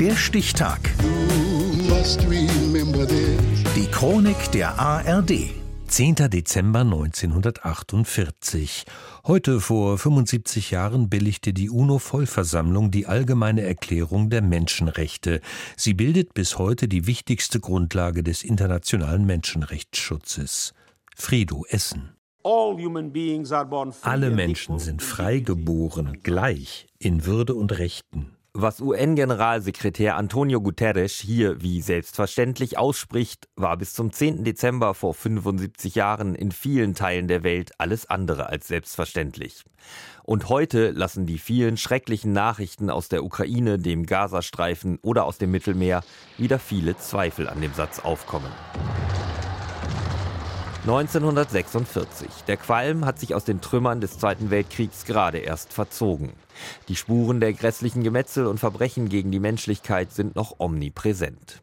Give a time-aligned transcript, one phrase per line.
[0.00, 0.78] Der Stichtag.
[3.74, 5.50] Die Chronik der ARD.
[5.88, 6.14] 10.
[6.30, 8.84] Dezember 1948.
[9.26, 15.40] Heute vor 75 Jahren billigte die UNO-Vollversammlung die Allgemeine Erklärung der Menschenrechte.
[15.76, 20.74] Sie bildet bis heute die wichtigste Grundlage des internationalen Menschenrechtsschutzes.
[21.16, 22.10] Friedo Essen.
[24.02, 28.37] Alle Menschen sind frei geboren, gleich in Würde und Rechten.
[28.60, 34.42] Was UN-Generalsekretär Antonio Guterres hier wie selbstverständlich ausspricht, war bis zum 10.
[34.42, 39.62] Dezember vor 75 Jahren in vielen Teilen der Welt alles andere als selbstverständlich.
[40.24, 45.52] Und heute lassen die vielen schrecklichen Nachrichten aus der Ukraine, dem Gazastreifen oder aus dem
[45.52, 46.02] Mittelmeer
[46.36, 48.50] wieder viele Zweifel an dem Satz aufkommen.
[50.88, 52.44] 1946.
[52.46, 56.32] Der Qualm hat sich aus den Trümmern des Zweiten Weltkriegs gerade erst verzogen.
[56.88, 61.62] Die Spuren der grässlichen Gemetzel und Verbrechen gegen die Menschlichkeit sind noch omnipräsent.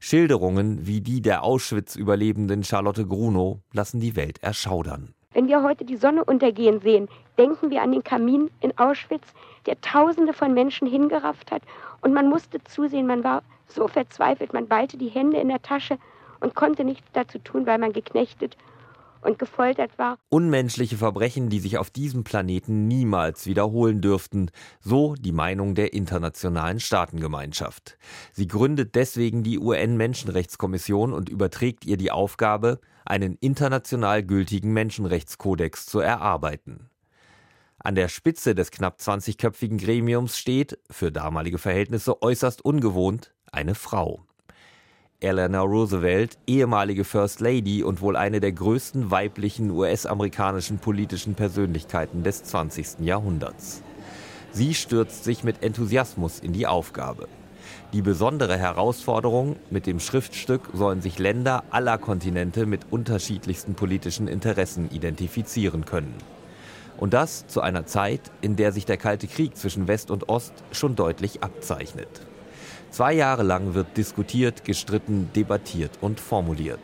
[0.00, 5.14] Schilderungen wie die der Auschwitz-Überlebenden Charlotte Grunow lassen die Welt erschaudern.
[5.32, 7.08] Wenn wir heute die Sonne untergehen sehen,
[7.38, 9.32] denken wir an den Kamin in Auschwitz,
[9.64, 11.62] der Tausende von Menschen hingerafft hat.
[12.02, 15.96] Und man musste zusehen, man war so verzweifelt, man ballte die Hände in der Tasche
[16.40, 18.56] und konnte nichts dazu tun, weil man geknechtet
[19.22, 20.18] und gefoltert war.
[20.28, 26.80] Unmenschliche Verbrechen, die sich auf diesem Planeten niemals wiederholen dürften, so die Meinung der internationalen
[26.80, 27.98] Staatengemeinschaft.
[28.32, 36.00] Sie gründet deswegen die UN-Menschenrechtskommission und überträgt ihr die Aufgabe, einen international gültigen Menschenrechtskodex zu
[36.00, 36.90] erarbeiten.
[37.78, 44.27] An der Spitze des knapp 20-köpfigen Gremiums steht, für damalige Verhältnisse äußerst ungewohnt, eine Frau.
[45.20, 52.44] Eleanor Roosevelt, ehemalige First Lady und wohl eine der größten weiblichen US-amerikanischen politischen Persönlichkeiten des
[52.44, 53.00] 20.
[53.00, 53.82] Jahrhunderts.
[54.52, 57.26] Sie stürzt sich mit Enthusiasmus in die Aufgabe.
[57.92, 64.88] Die besondere Herausforderung, mit dem Schriftstück sollen sich Länder aller Kontinente mit unterschiedlichsten politischen Interessen
[64.88, 66.14] identifizieren können.
[66.96, 70.52] Und das zu einer Zeit, in der sich der Kalte Krieg zwischen West und Ost
[70.70, 72.27] schon deutlich abzeichnet.
[72.90, 76.80] Zwei Jahre lang wird diskutiert, gestritten, debattiert und formuliert.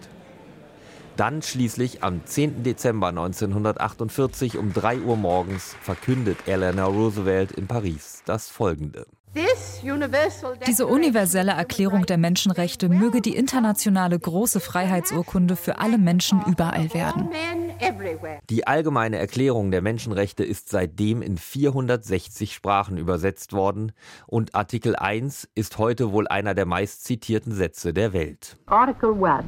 [1.17, 2.65] Dann schließlich am 10.
[2.65, 9.07] Dezember 1948 um 3 Uhr morgens verkündet Eleanor Roosevelt in Paris das Folgende.
[10.67, 17.29] Diese universelle Erklärung der Menschenrechte möge die internationale große Freiheitsurkunde für alle Menschen überall werden.
[18.51, 23.93] Die allgemeine Erklärung der Menschenrechte ist seitdem in 460 Sprachen übersetzt worden
[24.27, 28.57] und Artikel 1 ist heute wohl einer der meistzitierten Sätze der Welt.
[28.67, 29.45] Article 1.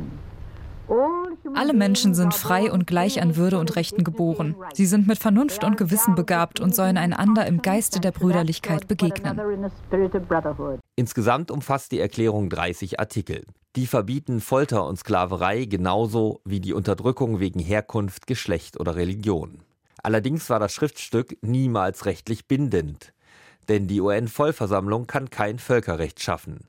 [1.54, 4.56] Alle Menschen sind frei und gleich an Würde und Rechten geboren.
[4.74, 9.40] Sie sind mit Vernunft und Gewissen begabt und sollen einander im Geiste der Brüderlichkeit begegnen.
[10.96, 13.44] Insgesamt umfasst die Erklärung 30 Artikel.
[13.76, 19.62] Die verbieten Folter und Sklaverei genauso wie die Unterdrückung wegen Herkunft, Geschlecht oder Religion.
[20.02, 23.12] Allerdings war das Schriftstück niemals rechtlich bindend.
[23.68, 26.68] Denn die UN-Vollversammlung kann kein Völkerrecht schaffen.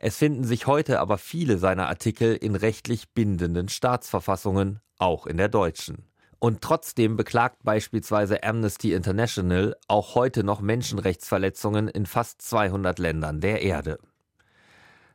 [0.00, 5.48] Es finden sich heute aber viele seiner Artikel in rechtlich bindenden Staatsverfassungen, auch in der
[5.48, 6.04] deutschen.
[6.38, 13.62] Und trotzdem beklagt beispielsweise Amnesty International auch heute noch Menschenrechtsverletzungen in fast 200 Ländern der
[13.62, 13.98] Erde.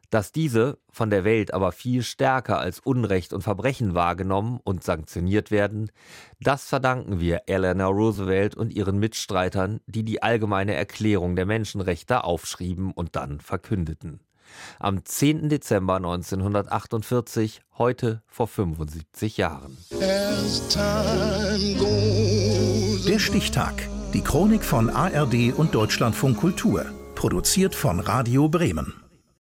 [0.10, 5.50] Dass diese von der Welt aber viel stärker als Unrecht und Verbrechen wahrgenommen und sanktioniert
[5.50, 5.94] werden,
[6.42, 12.92] das verdanken wir Eleanor Roosevelt und ihren Mitstreitern, die die allgemeine Erklärung der Menschenrechte aufschrieben
[12.92, 14.20] und dann verkündeten
[14.80, 15.50] am 10.
[15.50, 19.78] Dezember 1948, heute vor 75 Jahren.
[23.08, 23.74] Der Stichtag.
[24.14, 26.86] Die Chronik von ARD und Deutschlandfunk Kultur.
[27.16, 29.03] Produziert von Radio Bremen.